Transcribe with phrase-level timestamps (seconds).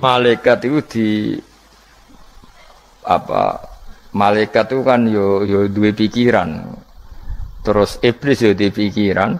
[0.00, 1.08] malaikat itu di
[3.04, 3.60] apa
[4.16, 6.74] malaikat itu kan yo yo dua pikiran.
[7.60, 9.36] Terus iblis yo di pikiran.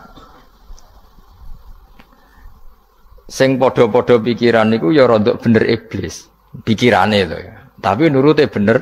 [3.30, 6.28] Sing podo-podo pikiran niku ya rontok bener iblis.
[6.63, 7.56] Pikirane lho ya.
[7.81, 8.77] Tapi nurute bener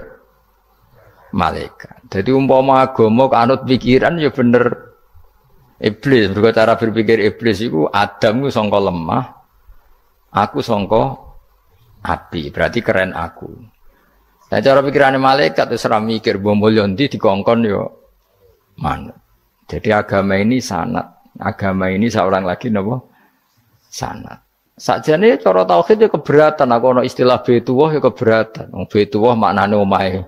[1.30, 2.10] malaikat.
[2.10, 4.74] Jadi umpama agama kanut pikiran ya bener
[5.78, 6.34] iblis.
[6.34, 9.38] Berkat cara berpikir iblis itu Adam itu songko lemah
[10.32, 11.27] aku songko
[12.02, 13.78] api berarti keren aku
[14.48, 16.56] Nah cara pikirannya malaikat itu seram mikir bom
[16.96, 17.84] di dikongkon yo
[18.80, 19.12] mana.
[19.68, 21.04] Jadi agama ini sanat,
[21.36, 23.12] agama ini seorang lagi nopo
[23.92, 24.40] sanat.
[24.78, 26.70] Saja nih cara tauhid ya keberatan.
[26.72, 28.72] Aku no istilah betuwah ya keberatan.
[28.88, 30.22] Betuwah maknanya omai.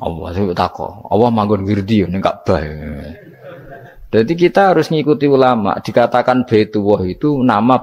[0.00, 1.04] Allah sih tako.
[1.12, 2.62] Allah manggon wirdi nih Ka'bah.
[4.12, 5.76] Jadi kita harus ngikuti ulama.
[5.82, 7.82] Dikatakan betuwah itu nama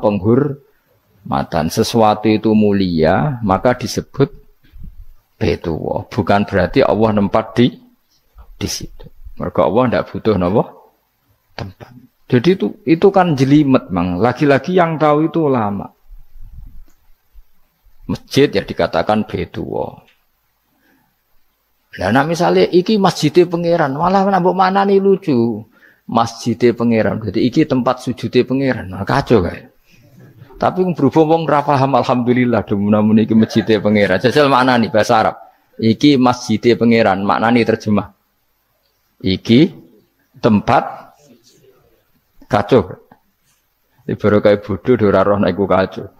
[1.23, 1.67] penghormatan.
[1.67, 4.31] Sesuatu itu mulia maka disebut
[5.39, 6.07] Baitullah.
[6.11, 7.71] Bukan berarti Allah nempat di
[8.59, 9.07] di situ.
[9.39, 10.63] Mereka Allah tidak butuh nopo
[11.55, 11.91] tempat.
[12.29, 14.19] Jadi itu itu kan jelimet mang.
[14.19, 15.87] Lagi-lagi yang tahu itu ulama.
[18.09, 20.09] Masjid ya dikatakan Baitullah.
[21.89, 25.65] Nah, nah misalnya iki masjidnya pangeran, malah nambah mana nih lucu.
[26.09, 29.68] Masjidnya pangeran, jadi iki tempat sujudnya pangeran, nah, kacau kayak.
[30.59, 34.19] Tapi berhubung wong ra paham alhamdulillah namun iki masjidnya pangeran.
[34.19, 35.35] Jajal mana nih bahasa Arab.
[35.79, 38.11] Iki masjidnya pangeran, maknani terjemah.
[39.23, 39.71] Iki
[40.43, 41.15] tempat
[42.51, 42.91] kacau.
[44.03, 46.11] Baru kayak bodoh dora roh kacau.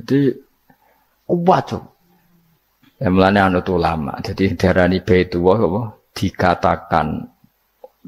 [0.00, 0.32] Jadi
[1.28, 1.80] kacau.
[3.00, 4.16] Yang melane anut ulama.
[4.24, 5.82] Jadi darani baitullah apa
[6.16, 7.06] dikatakan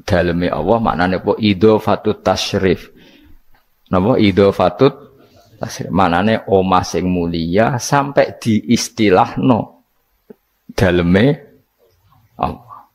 [0.05, 2.92] dalamnya Allah maknanya apa idofatut tasyrif
[3.91, 4.15] Napa
[4.55, 4.93] fatut
[5.91, 9.83] manane omah sing mulia sampai diistilahno
[10.75, 11.25] daleme
[12.39, 12.89] Allah.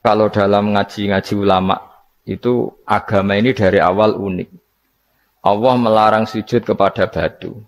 [0.00, 1.76] Kalau dalam ngaji-ngaji ulama
[2.24, 4.48] itu agama ini dari awal unik.
[5.40, 7.64] Allah melarang sujud kepada batu.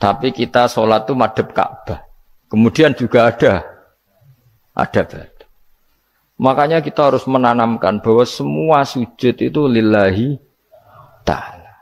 [0.00, 2.00] Tapi kita sholat itu madep Ka'bah.
[2.48, 3.66] Kemudian juga ada
[4.72, 5.46] ada batu.
[6.40, 10.40] Makanya kita harus menanamkan bahwa semua sujud itu lillahi
[11.26, 11.74] ta'ala.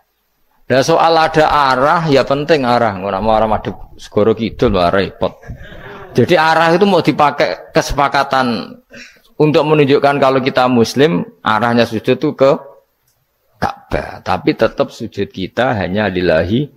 [0.68, 2.96] Nah soal ada arah ya penting arah.
[3.00, 5.40] Nggak mau arah madep segoro kidul lah repot.
[6.12, 8.76] Jadi arah itu mau dipakai kesepakatan
[9.38, 12.50] untuk menunjukkan kalau kita muslim arahnya sujud itu ke
[13.58, 14.20] Ka'bah.
[14.22, 16.68] Tapi tetap sujud kita hanya lillahi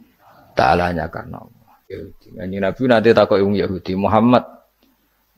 [0.56, 1.62] ta'alanya karena Allah.
[1.92, 2.28] Yahudi.
[2.38, 4.48] Nabi nanti takut yang Yahudi Muhammad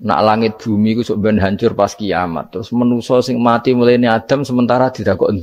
[0.03, 2.53] nak langit bumi itu sebenarnya hancur pas kiamat.
[2.53, 5.33] Terus menuso sing mati mulai Adam sementara tidak kok.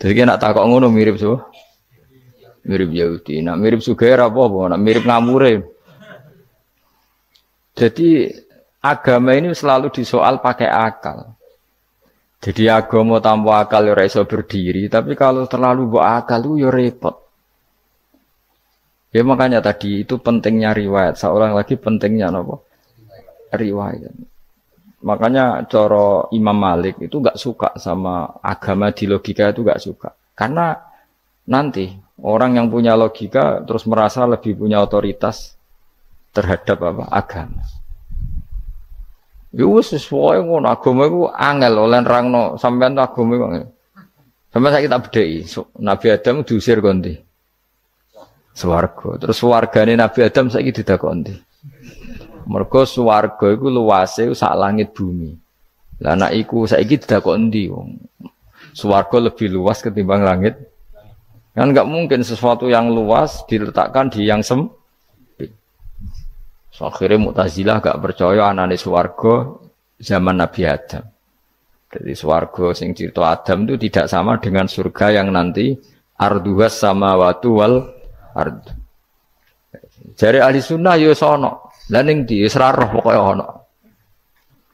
[0.00, 1.44] Jadi kena takok ngono mirip so.
[2.64, 3.44] Mirip Yahudi.
[3.44, 4.60] Nak mirip Sugair apa apa?
[4.72, 5.54] Nak mirip ngamure.
[7.76, 8.28] Jadi
[8.80, 11.36] agama ini selalu disoal pakai akal.
[12.40, 17.20] Jadi agama tanpa akal ya iso berdiri, tapi kalau terlalu bawa akal itu ya repot.
[19.12, 21.20] Ya makanya tadi itu pentingnya riwayat.
[21.20, 22.56] Seorang lagi pentingnya apa?
[23.52, 24.16] Riwayat.
[25.00, 30.12] Makanya coro Imam Malik itu gak suka sama agama di logika itu gak suka.
[30.36, 30.76] Karena
[31.48, 31.88] nanti
[32.20, 35.56] orang yang punya logika terus merasa lebih punya otoritas
[36.36, 37.64] terhadap apa agama.
[39.50, 43.68] Ya sesuai ngono agama angel oleh rangno sampean agama itu angel.
[44.50, 45.46] Sampai saya kita bedai,
[45.78, 47.14] Nabi Adam diusir konti.
[48.50, 49.14] Swargo.
[49.14, 51.30] Terus wargane Nabi Adam saya tidak konti.
[52.50, 55.30] Mergo swarga iku luase sak langit bumi.
[56.02, 57.94] Lah nek iku saiki kok endi wong?
[58.74, 60.58] Swarga lebih luas ketimbang langit.
[61.54, 65.50] Kan nggak mungkin sesuatu yang luas diletakkan di yang sempit.
[66.70, 69.60] So, akhirnya Mu'tazilah gak percaya anane swarga
[70.00, 71.04] zaman Nabi Adam.
[71.90, 75.74] Jadi swarga sing cerita Adam itu tidak sama dengan surga yang nanti
[76.16, 77.82] arduhas sama watu wal
[78.32, 78.62] ard.
[80.14, 81.69] Jari ahli sunnah yo ya sono.
[81.90, 83.46] Lah ning di roh pokoke ono.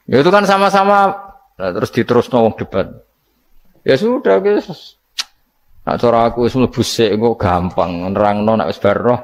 [0.07, 1.11] Ya itu kan sama-sama
[1.59, 2.87] nah, terus diterusno wong debat.
[3.83, 4.95] Ya sudah guys.
[5.83, 9.21] Nak cara aku wis mlebu sik kok gampang nerangno nek wis bar roh.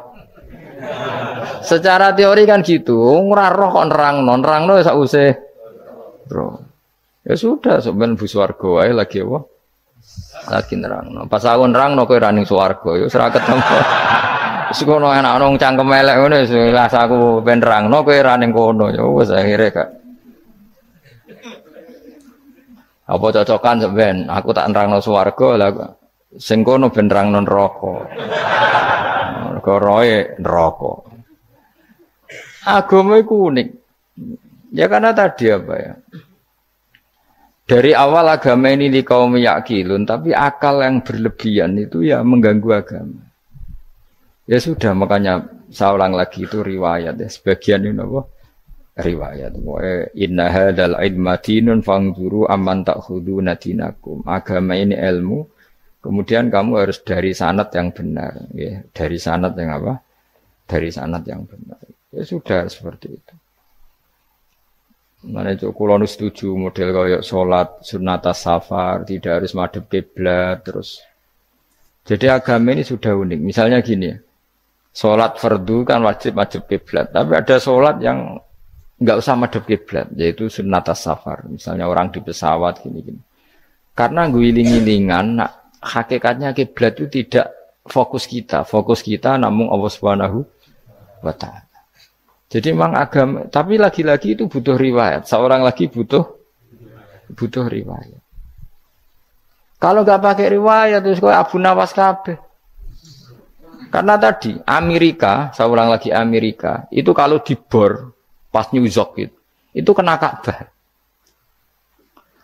[1.63, 5.31] Secara teori kan gitu, ora roh kok nerangno, nerangno sak usih.
[6.28, 6.60] Bro.
[7.24, 9.40] Ya sudah, sebenarnya bu swarga wae lagi apa?
[10.51, 11.24] Lagi nerangno.
[11.31, 13.78] Pas aku nerangno kowe ra ning swarga, ya ora ketemu.
[14.73, 19.29] Sekono enak nong cangkem elek ngono wis aku ben nerangno kowe ra kono ya wis
[19.29, 19.89] akhire kak.
[23.03, 24.17] Apa cocokan sampean?
[24.27, 25.69] Aku tak nerangno swarga lah
[26.41, 27.93] sing kono ben nerangno neraka.
[29.63, 30.19] mergo roe.
[32.63, 33.67] Agama itu unik.
[34.75, 35.93] Ya karena tadi apa ya?
[37.63, 43.22] Dari awal agama ini di kaum yakilun, tapi akal yang berlebihan itu ya mengganggu agama.
[44.44, 47.30] Ya sudah, makanya saya ulang lagi itu riwayat ya.
[47.31, 48.28] Sebagian ini apa?
[49.00, 49.56] Riwayat.
[50.19, 54.22] Inna hadal idmatinun fangzuru amman takhudu nadinakum.
[54.28, 55.48] Agama ini ilmu,
[56.04, 58.51] kemudian kamu harus dari sanat yang benar.
[58.51, 58.84] Ya.
[58.92, 60.04] Dari sanat yang apa?
[60.68, 61.80] Dari sanat yang benar.
[62.12, 63.36] Ya sudah seperti itu.
[65.24, 71.00] Mana itu kulon setuju model kayak sholat sunata safar tidak harus madep kiblat terus.
[72.04, 73.40] Jadi agama ini sudah unik.
[73.40, 74.19] Misalnya gini ya,
[74.94, 78.38] Sholat fardu kan wajib wajib kiblat, tapi ada sholat yang
[79.01, 81.50] nggak usah madhep kiblat, yaitu sunat safar.
[81.50, 83.18] Misalnya orang di pesawat gini-gini.
[83.98, 85.50] Karena guling-gilingan, nah,
[85.81, 87.50] hakikatnya kiblat itu tidak
[87.90, 90.45] fokus kita, fokus kita namun Allah Subhanahu
[91.25, 91.66] wa taala.
[92.54, 95.25] Jadi memang agama, tapi lagi-lagi itu butuh riwayat.
[95.25, 96.22] Seorang lagi butuh
[97.34, 98.22] butuh riwayat.
[99.81, 102.38] Kalau nggak pakai riwayat terus kau Abu Nawas kabeh.
[103.94, 108.18] Karena tadi Amerika, saya ulang lagi Amerika, itu kalau dibor
[108.50, 109.38] pas New York itu,
[109.69, 110.74] itu kena Ka'bah.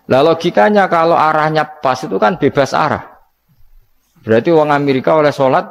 [0.10, 3.18] Lah logikanya kalau arahnya pas itu kan bebas arah.
[4.22, 5.66] Berarti uang Amerika oleh sholat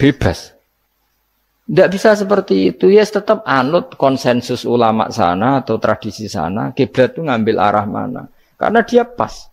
[0.00, 0.56] bebas.
[1.66, 2.88] Tidak bisa seperti itu.
[2.88, 6.70] Ya yes, tetap anut konsensus ulama sana atau tradisi sana.
[6.72, 8.32] Kiblat itu ngambil arah mana.
[8.54, 9.50] Karena dia pas.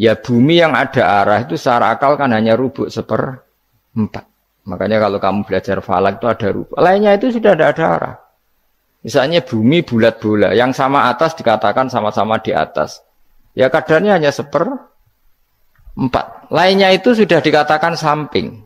[0.00, 3.44] Ya bumi yang ada arah itu secara akal kan hanya rubuk seper
[3.92, 4.24] empat.
[4.64, 6.76] Makanya kalau kamu belajar falak itu ada rubuk.
[6.80, 8.14] Lainnya itu sudah tidak ada arah.
[9.04, 13.04] Misalnya bumi bulat bola, yang sama atas dikatakan sama-sama di atas.
[13.52, 14.72] Ya kadarnya hanya seper
[15.96, 16.48] empat.
[16.48, 18.56] Lainnya itu sudah dikatakan samping.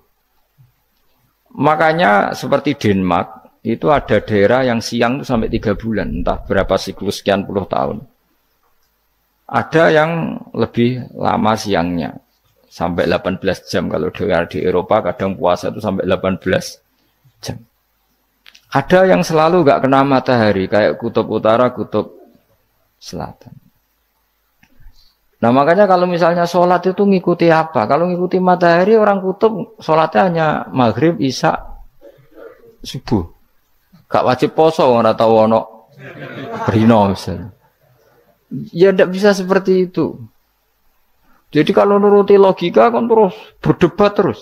[1.55, 7.23] Makanya seperti Denmark, itu ada daerah yang siang itu sampai tiga bulan, entah berapa siklus
[7.23, 8.07] sekian puluh tahun.
[9.45, 12.17] Ada yang lebih lama siangnya,
[12.75, 13.39] sampai 18
[13.71, 13.87] jam.
[13.87, 16.43] Kalau dengar di Eropa kadang puasa itu sampai 18
[17.39, 17.63] jam.
[18.75, 22.11] Ada yang selalu gak kena matahari, kayak kutub utara, kutub
[22.99, 23.55] selatan.
[25.39, 27.87] Nah makanya kalau misalnya sholat itu ngikuti apa?
[27.87, 31.55] Kalau ngikuti matahari orang kutub sholatnya hanya maghrib, isya,
[32.83, 33.31] subuh.
[34.11, 35.61] Gak wajib poso orang tahu ono
[36.75, 37.55] rino misalnya.
[38.71, 40.21] Ya tidak bisa seperti itu.
[41.55, 44.41] Jadi kalau nuruti logika kan terus berdebat terus.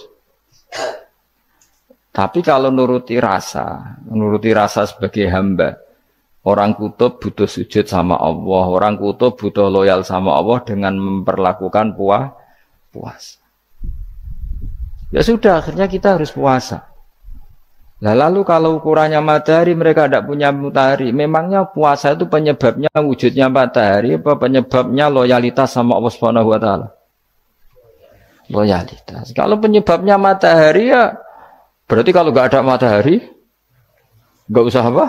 [2.12, 5.80] Tapi kalau nuruti rasa, nuruti rasa sebagai hamba,
[6.44, 13.40] orang kutub butuh sujud sama Allah, orang kutub butuh loyal sama Allah dengan memperlakukan puas.
[15.08, 16.91] Ya sudah, akhirnya kita harus puasa.
[18.02, 24.18] Nah, lalu kalau ukurannya matahari mereka tidak punya matahari, memangnya puasa itu penyebabnya wujudnya matahari
[24.18, 26.90] apa penyebabnya loyalitas sama Allah Subhanahu wa taala?
[28.50, 29.30] Loyalitas.
[29.38, 31.14] Kalau penyebabnya matahari ya
[31.86, 33.22] berarti kalau nggak ada matahari
[34.50, 35.06] nggak usah apa?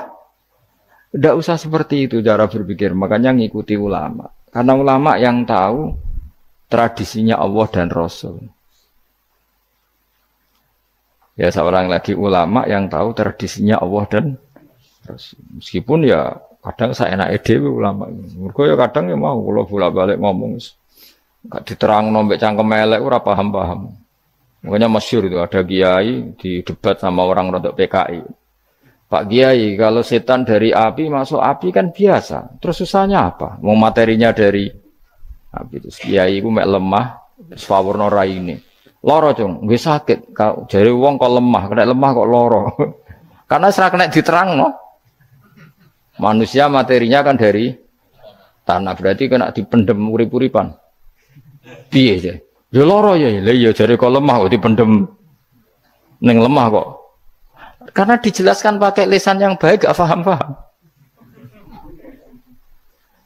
[1.18, 2.94] Tidak usah seperti itu cara berpikir.
[2.94, 4.30] Makanya ngikuti ulama.
[4.54, 5.98] Karena ulama yang tahu
[6.70, 8.38] tradisinya Allah dan Rasul.
[11.34, 14.26] Ya seorang lagi ulama yang tahu tradisinya Allah dan.
[15.58, 18.08] Meskipun ya kadang saya enak ide ulama.
[18.08, 20.62] Mereka ya kadang ya mau kalau bolak balik ngomong.
[21.44, 23.80] Gak diterang nombek cangkem elek ora paham paham.
[24.64, 28.24] Makanya masyur itu ada kiai di debat sama orang rodok PKI.
[29.14, 32.58] Pak Kiai, kalau setan dari api masuk api kan biasa.
[32.58, 33.62] Terus susahnya apa?
[33.62, 34.72] Mau materinya dari
[35.54, 35.90] api itu.
[35.94, 37.22] Kiai mek lemah,
[37.54, 38.58] sawurno ini.
[39.04, 40.32] Loro cung, gue sakit.
[40.32, 42.62] Kau jadi uang kok lemah, kena lemah kok loro.
[43.52, 44.72] Karena serak kena diterang no.
[46.24, 47.76] Manusia materinya kan dari
[48.64, 50.72] tanah berarti kena dipendem urip-uripan.
[51.92, 52.34] Piye aja?
[52.74, 54.92] Ya loro ya, lah ya jadi kok lemah kok dipendem
[56.24, 56.88] neng lemah kok.
[57.92, 60.56] Karena dijelaskan pakai lisan yang baik gak paham-paham.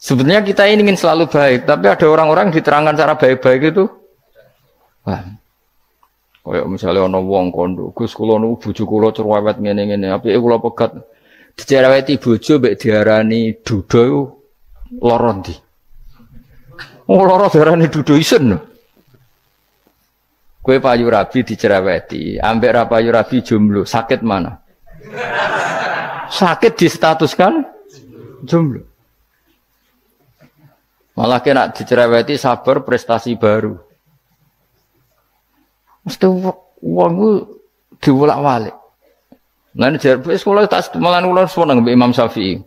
[0.02, 3.86] Sebenarnya kita ingin selalu baik, tapi ada orang-orang diterangkan cara baik-baik itu
[5.06, 5.38] paham.
[6.48, 10.96] Kayak misalnya ana wong kondo, Gus kula nu bojo kula cerewet ngene-ngene, apike kula pegat
[11.60, 14.24] dicereweti bojo mbek diarani duda iku
[15.04, 15.54] lara ndi?
[17.12, 18.56] Oh lara diarani duda isen.
[20.64, 24.64] Kue payu rabi dicereweti, ambek ra payu rabi jomblo, sakit mana?
[26.32, 27.64] sakit distatuskan
[28.48, 28.84] jomblo.
[31.16, 33.87] Malah kena dicereweti sabar prestasi baru.
[36.08, 36.26] Mesti
[36.78, 37.30] Wong ku
[38.00, 38.76] diwolak-walik.
[39.78, 42.62] Lan jar wis kula tak malan kula seneng mbek Imam Syafi'i.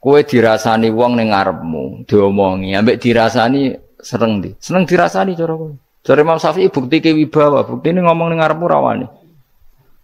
[0.00, 4.50] Kowe dirasani wong ning ngarepmu, diomongi, ambek dirasani seneng di.
[4.56, 5.76] Seneng dirasani cara kowe.
[6.00, 9.06] Cara Imam Syafi'i bukti ke wibawa, bukti ini ngomong ning ngarepmu rawani.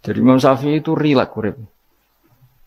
[0.05, 1.57] Jadi Imam Syafi'i itu rilak urip.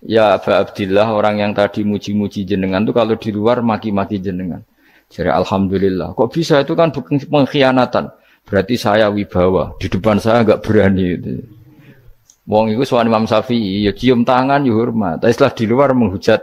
[0.03, 4.67] Ya Aba Abdillah orang yang tadi muji-muji jenengan tuh kalau di luar maki-maki jenengan.
[5.11, 6.15] Jadi Alhamdulillah.
[6.19, 8.20] Kok bisa itu kan bukan pengkhianatan.
[8.51, 9.79] Berarti saya wibawa.
[9.79, 11.07] Di depan saya nggak berani.
[11.15, 11.31] Itu.
[12.51, 15.23] Wong itu soal Imam Syafi'i, ya cium tangan, ya hormat.
[15.23, 16.43] Tapi setelah di luar menghujat.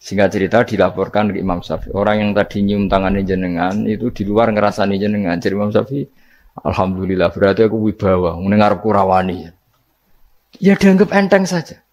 [0.00, 1.92] Singkat cerita dilaporkan ke Imam Syafi'i.
[1.92, 5.36] Orang yang tadi nyium tangannya jenengan, itu di luar ngerasani jenengan.
[5.36, 6.08] Jadi Imam Syafi'i,
[6.64, 8.40] Alhamdulillah, berarti aku wibawa.
[8.40, 9.52] Mendengar kurawani.
[10.56, 11.84] Ya dianggap enteng saja.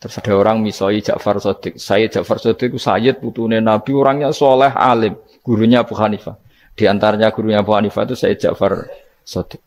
[0.00, 1.76] Terus ada orang misoi Ja'far Sodik.
[1.76, 5.18] Saya Ja'far itu Sayyid putune Nabi, orangnya soleh, alim.
[5.44, 6.38] Gurunya Abu Hanifah.
[6.74, 8.88] Di antaranya gurunya Abu Hanifah itu saya Ja'far
[9.26, 9.60] Sodik.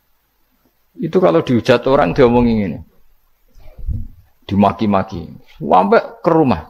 [0.97, 2.79] Itu kalau dihujat orang diomongin ini.
[4.45, 5.29] Dimaki-maki.
[5.57, 6.69] Sampai ke rumah.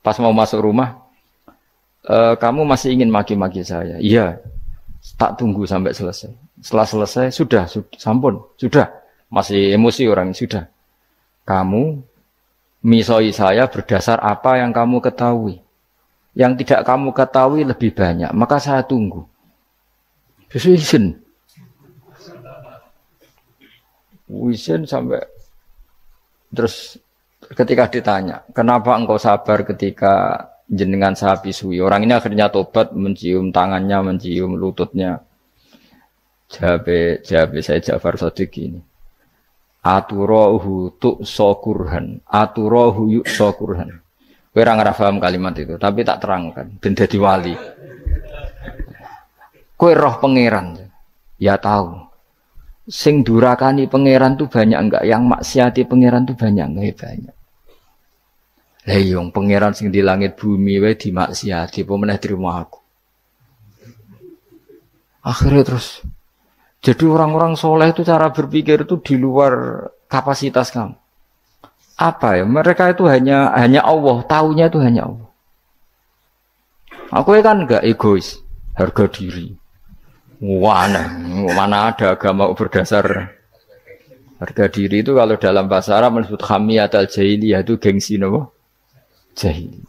[0.00, 0.96] Pas mau masuk rumah,
[2.04, 4.00] e, kamu masih ingin maki-maki saya?
[4.00, 4.40] Iya.
[5.16, 6.32] Tak tunggu sampai selesai.
[6.60, 8.88] Setelah selesai, sudah, sudah, sampun, sudah.
[9.32, 10.68] Masih emosi orang, sudah.
[11.48, 12.00] Kamu
[12.84, 15.60] misoi saya berdasar apa yang kamu ketahui.
[16.36, 19.26] Yang tidak kamu ketahui lebih banyak, maka saya tunggu.
[20.50, 21.04] Sesuai izin.
[24.30, 25.22] Izin sampai
[26.50, 26.98] terus
[27.54, 31.78] ketika ditanya, kenapa engkau sabar ketika jenengan saya pisui?
[31.82, 35.22] Orang ini akhirnya tobat, mencium tangannya, mencium lututnya.
[36.50, 36.86] Jawab,
[37.22, 38.82] jawab saya Jafar Sadiq ini
[39.80, 43.96] aturahu tu sokurhan aturahu yuk sokurhan
[44.52, 47.54] kowe ora paham kalimat itu tapi tak terangkan ben dadi wali
[49.80, 50.76] kowe roh pangeran
[51.40, 52.04] ya tahu
[52.84, 57.36] sing durakani pangeran tuh banyak enggak yang maksiati pangeran tuh banyak enggak ya banyak
[58.84, 62.78] lah yang pangeran sing di langit bumi wae dimaksiati apa meneh terima aku
[65.24, 66.04] akhirnya terus
[66.80, 70.96] jadi orang-orang soleh itu cara berpikir itu di luar kapasitas kamu.
[72.00, 72.44] Apa ya?
[72.48, 75.28] Mereka itu hanya hanya Allah, tahunya itu hanya Allah.
[77.12, 78.40] Aku kan enggak egois,
[78.80, 79.52] harga diri.
[80.40, 81.20] Mana,
[81.52, 83.36] mana ada agama berdasar
[84.40, 88.48] harga diri itu kalau dalam bahasa Arab disebut hamiyat al jahiliyah itu gengsi nopo
[89.36, 89.84] jahili.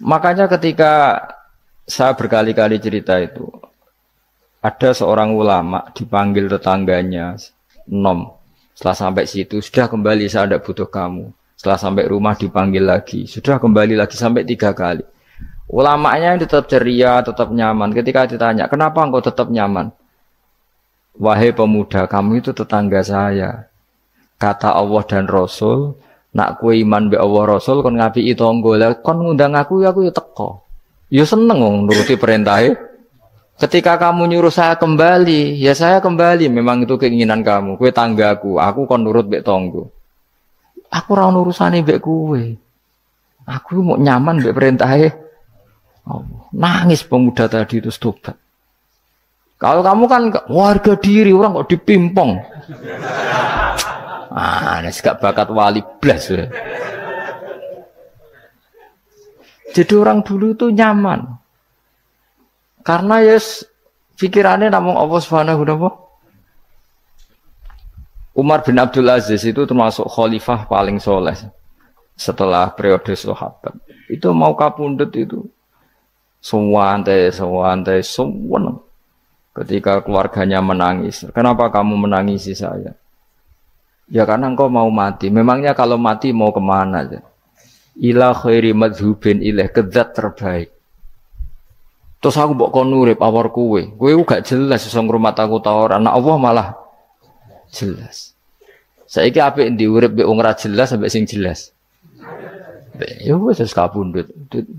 [0.00, 1.20] Makanya ketika
[1.84, 3.52] saya berkali-kali cerita itu,
[4.64, 7.36] ada seorang ulama dipanggil tetangganya,
[7.92, 8.32] nom.
[8.72, 11.30] Setelah sampai situ, sudah kembali saya tidak butuh kamu.
[11.54, 15.04] Setelah sampai rumah dipanggil lagi, sudah kembali lagi sampai tiga kali.
[15.74, 17.90] Ulamanya tetap ceria, tetap nyaman.
[17.90, 19.90] Ketika ditanya, kenapa engkau tetap nyaman?
[21.18, 23.66] Wahai pemuda, kamu itu tetangga saya.
[24.38, 25.98] Kata Allah dan Rasul,
[26.30, 30.14] nak kue iman be Allah Rasul kon ngapi itu lah kon ngundang aku aku ya
[30.14, 30.62] teko.
[31.10, 32.78] Ya seneng nuruti perintahnya.
[33.54, 36.50] Ketika kamu nyuruh saya kembali, ya saya kembali.
[36.50, 37.78] Memang itu keinginan kamu.
[37.78, 39.90] Kue tanggaku, aku kon nurut bek tonggo.
[40.90, 42.58] Aku ora urusane bek kue.
[43.46, 45.23] Aku mau nyaman bek perintahnya.
[46.04, 46.20] Oh,
[46.52, 48.36] nangis pemuda tadi itu tobat.
[49.56, 52.30] Kalau kamu kan warga diri orang kok dipimpong.
[54.34, 56.28] Ah, ini gak bakat wali blas.
[56.28, 56.50] Ya.
[59.72, 61.38] Jadi orang dulu itu nyaman.
[62.84, 63.64] Karena yes
[64.20, 65.90] pikirannya namun Allah Subhanahu wa
[68.34, 71.38] Umar bin Abdul Aziz itu termasuk khalifah paling soleh
[72.18, 73.78] setelah periode sahabat.
[74.10, 75.46] Itu mau kapundut itu
[76.44, 78.84] semua antai, semua antai, semua
[79.56, 81.24] ketika keluarganya menangis.
[81.32, 82.92] Kenapa kamu menangisi saya?
[84.12, 85.32] Ya karena engkau mau mati.
[85.32, 87.24] Memangnya kalau mati mau ke mana aja?
[87.96, 90.68] Ila khairi madhubin ilah kezat terbaik.
[92.20, 93.80] Terus aku mbok kon urip awar kowe.
[93.96, 95.96] Kowe gak jelas iso ngrumat aku ta ora.
[95.96, 96.68] Nah Allah malah
[97.72, 98.36] jelas.
[99.08, 101.72] Saiki apik ndi urip mbek wong jelas sampai sing jelas.
[103.24, 104.28] Ya wis wis kabundut.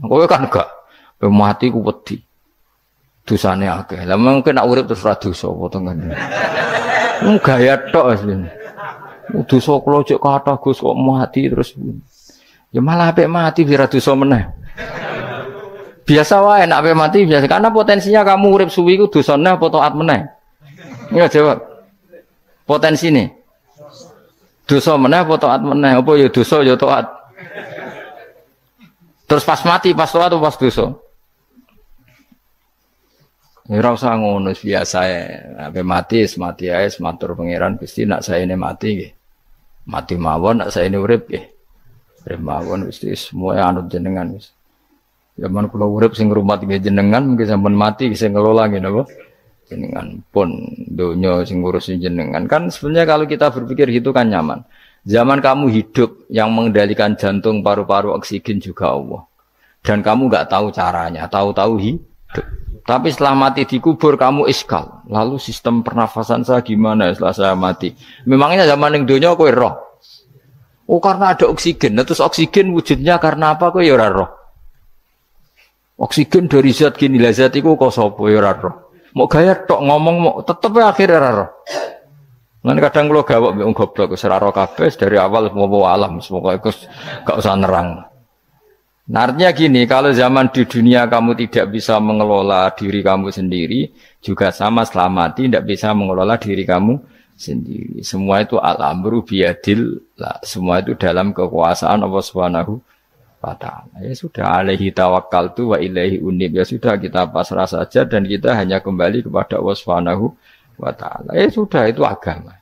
[0.05, 0.74] Kowe kan gak
[1.23, 2.19] mati ku wedi.
[3.25, 4.05] Dosane akeh.
[4.05, 5.97] Lah mungkin nak urip terus ra dosa apa to kan.
[7.25, 8.45] Mung gaya tok asline.
[9.49, 11.73] Dosa kula cek kathah Gus kok mati terus.
[12.69, 14.45] Ya malah apik mati biar dosa meneh.
[16.05, 20.21] Biasa wae nak mati biasa karena potensinya kamu urip suwi ku dosane apa taat meneh.
[21.09, 21.57] Enggak jawab.
[22.69, 23.33] Potensi nih.
[24.69, 25.97] Dosa meneh apa taat meneh?
[25.97, 27.09] Apa ya dosa ya taat.
[29.25, 30.93] Terus pas mati pas taat pas dosa?
[33.65, 35.21] Ya ora ngono biasa ya.
[35.69, 39.11] Ape mati, mati ae, matur pangeran Gusti nak saya ini mati nggih.
[39.89, 41.45] Mati mawon nak saya ini urip nggih.
[42.29, 44.53] Urip mawon Gusti semua anut jenengan wis.
[45.41, 49.03] Zaman kula urip sing ngrumat nggih jenengan mungkin sampean mati sing ngelola nggih napa?
[49.65, 50.49] Jenengan pun
[50.85, 52.45] donya sing ngurusin jenengan.
[52.45, 54.61] Kan sebenarnya kalau kita berpikir gitu kan nyaman.
[55.09, 59.21] Zaman kamu hidup yang mengendalikan jantung, paru-paru, oksigen juga Allah.
[59.85, 62.64] Dan kamu nggak tahu caranya, tahu-tahu hidup.
[62.85, 65.01] Tapi setelah mati dikubur kamu iskal.
[65.09, 67.97] Lalu sistem pernafasan saya gimana setelah saya mati?
[68.29, 69.73] Memangnya zaman yang dunia kue roh.
[70.85, 71.97] Oh karena ada oksigen.
[71.97, 73.73] Nah, terus oksigen wujudnya karena apa?
[73.73, 74.29] Kue ya roh.
[75.97, 78.93] Oksigen dari zat gini lah zat itu kok sopo ya roh.
[79.17, 81.49] Mau gaya tok ngomong mau tetep ya akhirnya roh.
[82.65, 86.73] Nanti kadang kalau gawak biung goblok seraro kabeh dari awal mau alam semoga itu
[87.21, 88.01] gak usah nerang.
[89.05, 94.49] Nah, artinya gini, kalau zaman di dunia kamu tidak bisa mengelola diri kamu sendiri, juga
[94.49, 96.97] sama selamati tidak bisa mengelola diri kamu
[97.37, 98.01] sendiri.
[98.01, 100.41] Semua itu al-amru biadil, lah.
[100.41, 102.81] semua itu dalam kekuasaan Allah Subhanahu
[103.45, 104.01] wa taala.
[104.01, 106.57] Ya sudah alaihi tawakal tu wa ilaihi unib.
[106.57, 110.33] Ya sudah kita pasrah saja dan kita hanya kembali kepada Allah Subhanahu
[110.81, 111.37] wa taala.
[111.37, 112.57] Ya sudah itu agama.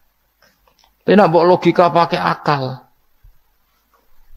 [1.08, 2.83] Tidak logika pakai akal.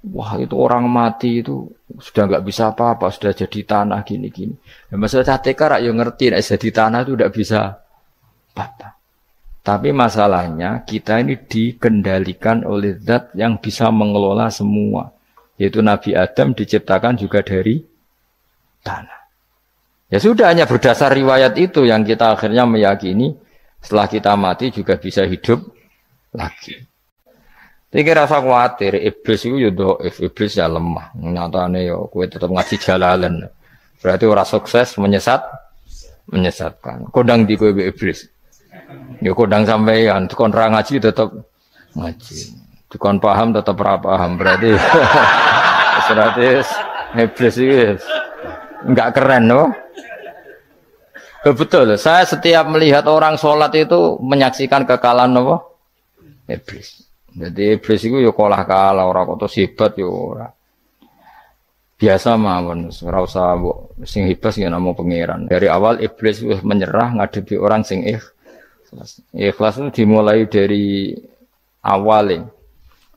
[0.06, 1.66] Wah itu orang mati itu
[1.98, 4.54] sudah nggak bisa apa-apa, sudah jadi tanah gini-gini.
[4.86, 7.60] Ya, masalah catekar ya ngerti, nah, jadi tanah itu tidak bisa
[8.54, 8.94] apa-apa.
[9.66, 15.10] Tapi masalahnya kita ini dikendalikan oleh zat yang bisa mengelola semua.
[15.58, 17.82] Yaitu Nabi Adam diciptakan juga dari
[18.86, 19.20] tanah.
[20.06, 23.34] Ya sudah hanya berdasar riwayat itu yang kita akhirnya meyakini
[23.82, 25.66] setelah kita mati juga bisa hidup
[26.30, 26.86] lagi.
[27.94, 31.14] Iki rasa khawatir, iblis itu doif, iblis ya lemah.
[31.16, 33.46] Nyatanya ya kue tetap ngaji jalalan.
[34.02, 35.40] Berarti orang sukses menyesat,
[36.28, 37.06] menyesatkan.
[37.14, 38.26] Kodang di kue iblis.
[39.22, 41.30] Ya kodang sampean, tukon ra ngaji tetap
[41.94, 42.36] ngaji.
[42.90, 44.34] Tukon paham tetap ra paham.
[44.34, 44.74] Berarti
[46.10, 46.46] berarti
[47.22, 48.02] iblis itu
[48.82, 49.70] enggak keren loh.
[51.46, 55.62] Betul, saya setiap melihat orang sholat itu menyaksikan kekalahan apa?
[56.50, 57.05] Iblis.
[57.36, 60.48] Jadi iblis itu ya kalah kalah orang kok hebat ya ora.
[61.96, 63.56] Biasa mawon, ora usah
[64.04, 65.48] sing hebat ya nama pangeran.
[65.48, 69.20] Dari awal iblis wis menyerah ngadepi orang sing ikhlas.
[69.36, 71.12] Ikhlas itu dimulai dari
[71.84, 72.48] awal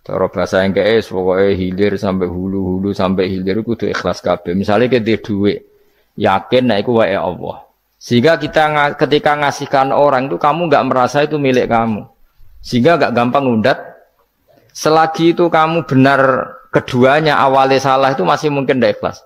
[0.10, 4.58] Cara bahasa yang kayak pokoknya hilir sampai hulu-hulu sampai hilir itu kudu ikhlas kabeh.
[4.58, 5.70] Misalnya kita duit,
[6.18, 7.62] yakin nah itu wae Allah.
[8.02, 12.10] Sehingga kita ketika ngasihkan orang itu kamu nggak merasa itu milik kamu.
[12.58, 13.78] Sehingga nggak gampang undat
[14.74, 16.22] Selagi itu kamu benar
[16.70, 19.18] keduanya awalnya salah itu masih mungkin tidak ikhlas.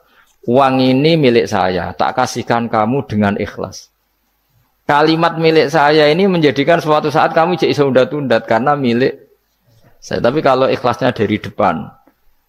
[0.43, 3.93] Uang ini milik saya, tak kasihkan kamu dengan ikhlas.
[4.83, 9.31] Kalimat milik saya ini menjadikan suatu saat kamu jadi undat-undat karena milik
[10.03, 10.19] saya.
[10.19, 11.87] Tapi kalau ikhlasnya dari depan,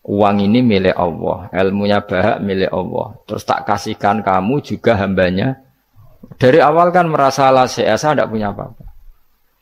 [0.03, 3.15] uang ini milik Allah, ilmunya bahak milik Allah.
[3.31, 5.63] Terus tak kasihkan kamu juga hambanya.
[6.35, 8.83] Dari awal kan merasa lah saya, saya tidak punya apa-apa.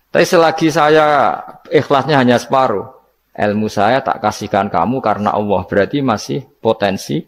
[0.08, 1.36] Tapi selagi saya
[1.68, 2.88] ikhlasnya hanya separuh,
[3.32, 5.64] ilmu saya tak kasihkan kamu karena Allah.
[5.64, 7.24] Berarti masih potensi?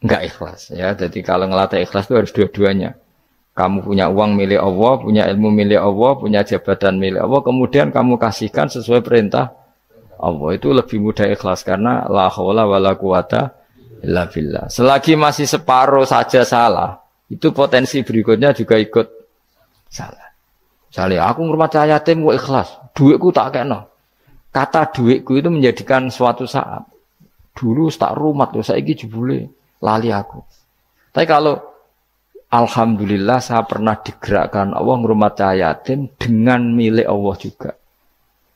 [0.00, 0.94] Nggak ikhlas ya.
[0.94, 2.96] Jadi kalau ngelatih ikhlas itu harus dua-duanya.
[3.58, 8.14] Kamu punya uang milik Allah punya ilmu milik Allah punya jabatan milik Allah kemudian kamu
[8.14, 9.50] kasihkan sesuai perintah
[10.14, 10.54] Allah.
[10.54, 13.58] Itu lebih mudah ikhlas karena la haula wala quwata
[14.06, 14.70] illa billah.
[14.70, 19.06] Selagi masih separuh saja salah itu potensi berikutnya juga ikut
[19.90, 20.30] salah.
[20.86, 23.90] Misalnya aku ngurmat yatim gue ikhlas, duitku tak kena
[24.52, 26.84] kata duitku itu menjadikan suatu saat
[27.58, 29.50] dulu tak rumat tuh saya jebule
[29.82, 30.38] lali aku.
[31.10, 31.58] Tapi kalau
[32.48, 37.70] alhamdulillah saya pernah digerakkan Allah ngrumat yatim dengan milik Allah juga.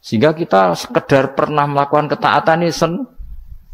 [0.03, 3.07] Sehingga kita sekedar pernah melakukan ketaatan ini sen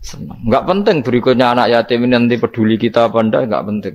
[0.05, 0.41] senang.
[0.45, 3.95] Nggak penting berikutnya anak yatim ini nanti peduli kita apa enggak nggak penting.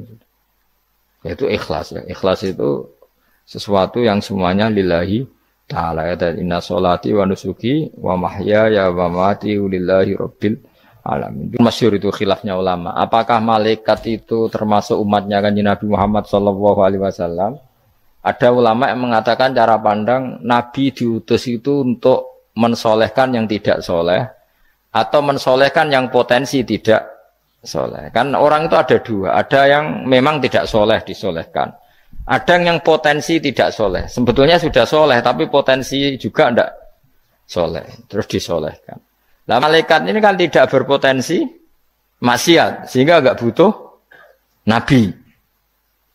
[1.23, 2.01] Itu ikhlas ya.
[2.09, 2.89] Ikhlas itu
[3.45, 5.29] sesuatu yang semuanya lillahi
[5.67, 10.57] ta'ala ya inna solati wa nusuki wa mahya ya wa mati ulillahi rabbil
[11.03, 11.59] alamin.
[11.59, 12.95] Masyur itu khilafnya ulama.
[12.95, 17.59] Apakah malaikat itu termasuk umatnya kan Nabi Muhammad sallallahu alaihi wasallam?
[18.23, 24.23] Ada ulama yang mengatakan cara pandang Nabi diutus itu untuk mensolehkan yang tidak soleh
[24.95, 27.03] atau mensolehkan yang potensi tidak
[27.59, 28.07] soleh.
[28.15, 31.75] Kan orang itu ada dua, ada yang memang tidak soleh disolehkan.
[32.23, 34.07] Ada yang potensi tidak soleh.
[34.07, 36.71] Sebetulnya sudah soleh, tapi potensi juga tidak
[37.43, 37.83] soleh.
[38.07, 38.99] Terus disolehkan.
[39.43, 41.43] Nah malaikat ini kan tidak berpotensi
[42.23, 43.71] maksiat, sehingga agak butuh
[44.63, 45.11] nabi.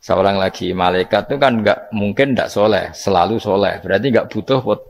[0.00, 3.76] Seorang lagi malaikat itu kan nggak mungkin nggak soleh, selalu soleh.
[3.84, 4.80] Berarti nggak butuh buat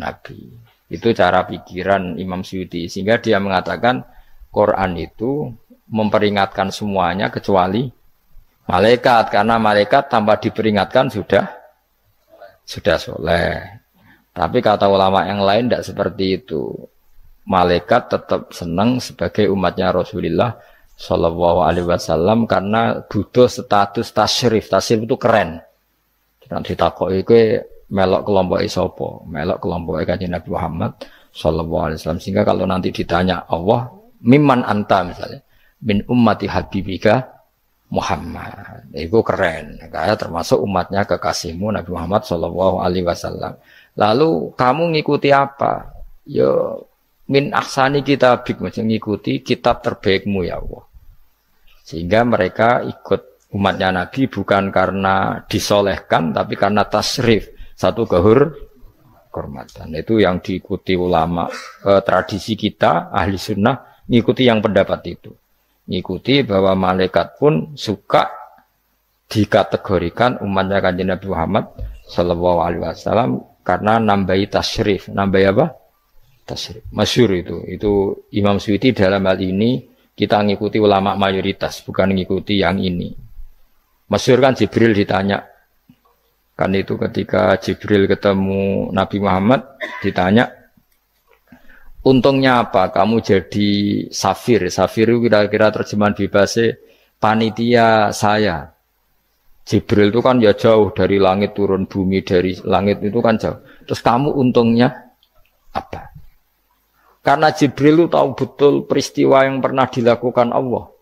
[0.00, 0.40] nabi.
[0.88, 2.88] Itu cara pikiran Imam Syuuti.
[2.88, 4.00] Sehingga dia mengatakan
[4.48, 5.52] Quran itu
[5.92, 7.92] memperingatkan semuanya kecuali
[8.68, 9.32] malaikat.
[9.32, 11.44] Karena malaikat tanpa diperingatkan sudah
[12.64, 13.60] sudah soleh.
[14.34, 16.74] Tapi kata ulama yang lain tidak seperti itu.
[17.44, 20.56] Malaikat tetap senang sebagai umatnya Rasulullah
[20.96, 24.72] Shallallahu Alaihi Wasallam karena butuh status tasyrif.
[24.72, 25.60] Tasyrif itu keren.
[26.48, 30.92] Nanti takut itu melok kelompok isopo, melok kelompok kajian Nabi Muhammad
[31.34, 32.22] Shallallahu Alaihi Wasallam.
[32.22, 33.92] Sehingga kalau nanti ditanya Allah,
[34.24, 35.40] miman anta misalnya,
[35.84, 37.33] min ummati habibika
[37.94, 38.90] Muhammad.
[38.90, 39.78] Itu keren.
[39.78, 43.54] Kayak termasuk umatnya kekasihmu Nabi Muhammad Shallallahu Alaihi Wasallam.
[43.94, 45.94] Lalu kamu ngikuti apa?
[46.26, 46.82] Yo
[47.30, 50.84] min aksani kitabik mengikuti kitab terbaikmu ya Allah.
[51.86, 58.50] Sehingga mereka ikut umatnya Nabi bukan karena disolehkan tapi karena tasrif satu kehur
[59.30, 61.46] kehormatan itu yang diikuti ulama
[61.86, 65.30] eh, tradisi kita ahli sunnah ngikuti yang pendapat itu
[65.84, 68.30] ngikuti bahwa malaikat pun suka
[69.28, 71.64] dikategorikan umatnya kanjeng Nabi Muhammad
[72.08, 73.30] Shallallahu Alaihi Wasallam
[73.64, 75.66] karena nambahi tasrif nambahi apa
[76.44, 76.84] tasrif.
[76.92, 77.56] Masyur itu.
[77.66, 77.92] Itu
[78.36, 79.80] Imam Suyuti dalam hal ini
[80.14, 83.10] kita ngikuti ulama mayoritas, bukan ngikuti yang ini.
[84.06, 85.42] Masyur kan Jibril ditanya.
[86.54, 90.63] Kan itu ketika Jibril ketemu Nabi Muhammad ditanya,
[92.04, 93.70] untungnya apa kamu jadi
[94.12, 94.68] safir?
[94.68, 96.76] Safir itu kira-kira terjemahan bebasnya
[97.16, 98.70] panitia saya.
[99.64, 103.64] Jibril itu kan ya jauh dari langit turun bumi dari langit itu kan jauh.
[103.88, 104.92] Terus kamu untungnya
[105.72, 106.12] apa?
[107.24, 110.92] Karena Jibril itu tahu betul peristiwa yang pernah dilakukan Allah.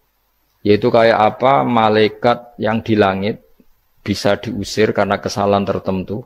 [0.62, 3.42] Yaitu kayak apa malaikat yang di langit
[4.06, 6.22] bisa diusir karena kesalahan tertentu.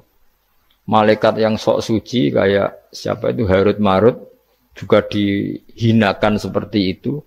[0.84, 4.35] Malaikat yang sok suci kayak siapa itu Harut Marut
[4.76, 7.24] juga dihinakan seperti itu.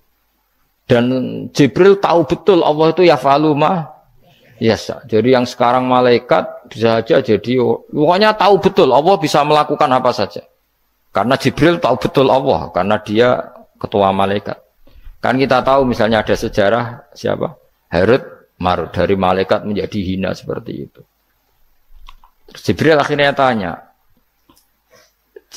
[0.86, 1.10] Dan
[1.54, 4.00] Jibril tahu betul Allah itu ya faluma
[4.60, 10.12] Yes, jadi yang sekarang malaikat bisa saja jadi pokoknya tahu betul Allah bisa melakukan apa
[10.12, 10.44] saja.
[11.16, 13.40] Karena Jibril tahu betul Allah, karena dia
[13.80, 14.60] ketua malaikat.
[15.24, 17.56] Kan kita tahu misalnya ada sejarah siapa?
[17.88, 21.02] Herod Marut dari malaikat menjadi hina seperti itu.
[22.52, 23.89] Terus Jibril akhirnya tanya,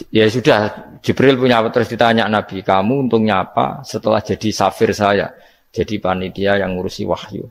[0.08, 0.60] ya sudah
[1.04, 5.30] Jibril punya apa terus ditanya Nabi, kamu untungnya apa setelah jadi safir saya,
[5.70, 7.46] jadi panitia yang ngurusi wahyu.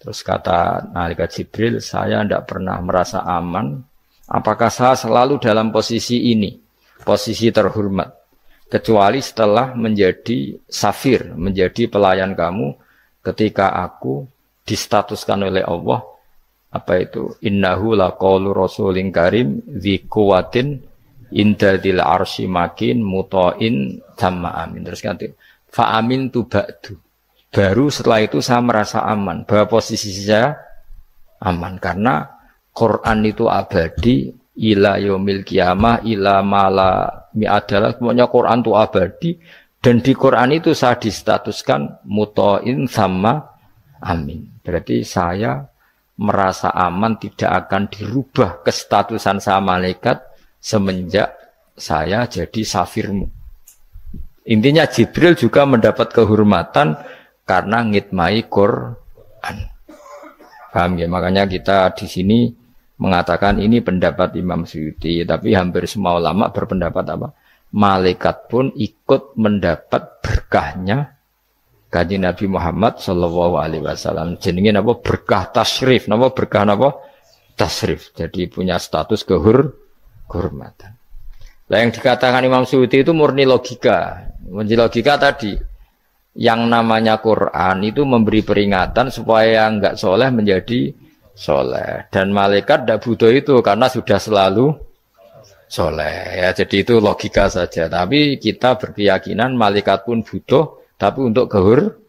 [0.00, 3.80] Terus kata malaikat Jibril, saya tidak pernah merasa aman.
[4.24, 6.64] Apakah saya selalu dalam posisi ini?
[7.04, 8.08] posisi terhormat
[8.72, 12.74] kecuali setelah menjadi safir, menjadi pelayan kamu
[13.20, 14.24] ketika aku
[14.64, 16.00] distatuskan oleh Allah
[16.74, 20.82] apa itu innahu laqaulu rasulin karim dzi quwatin
[21.34, 24.86] indadil arsy makin mutain sama amin.
[24.86, 25.26] Terus ganti
[25.66, 26.94] fa amin tu ba'du.
[27.50, 29.42] Baru setelah itu saya merasa aman.
[29.42, 30.54] Bahwa posisi saya
[31.42, 31.78] aman.
[31.82, 32.22] Karena
[32.70, 39.30] Quran itu abadi ila yaumil kiamah ila mala mi adalah semuanya Quran itu abadi.
[39.78, 43.38] Dan di Quran itu saya distatuskan mutoin sama
[44.00, 44.48] amin.
[44.64, 45.60] Berarti saya
[46.14, 50.33] merasa aman tidak akan dirubah kestatusan saya malaikat
[50.64, 51.36] semenjak
[51.76, 53.28] saya jadi safirmu.
[54.48, 56.96] Intinya Jibril juga mendapat kehormatan
[57.44, 59.56] karena ngitmai Quran.
[60.72, 61.06] Paham ya?
[61.08, 62.38] Makanya kita di sini
[62.96, 67.28] mengatakan ini pendapat Imam Suyuti, tapi hampir semua ulama berpendapat apa?
[67.74, 71.14] Malaikat pun ikut mendapat berkahnya
[71.90, 74.40] kaji Nabi Muhammad Shallallahu Alaihi Wasallam.
[74.40, 74.92] Jenenge apa?
[75.00, 77.00] Berkah tasrif, apa berkah apa?
[77.54, 78.12] Tasrif.
[78.12, 79.83] Jadi punya status kehur
[80.26, 80.96] kehormatan.
[81.64, 84.28] Nah, yang dikatakan Imam Suyuti itu murni logika.
[84.44, 85.56] Murni logika tadi
[86.34, 90.90] yang namanya Quran itu memberi peringatan supaya nggak soleh menjadi
[91.34, 94.74] soleh dan malaikat tidak butuh itu karena sudah selalu
[95.70, 102.02] soleh ya jadi itu logika saja tapi kita berkeyakinan malaikat pun butuh tapi untuk kehur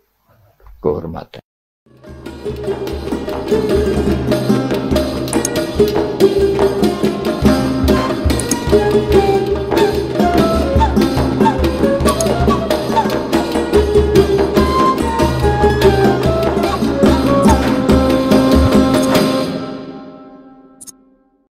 [0.81, 1.41] kehormatan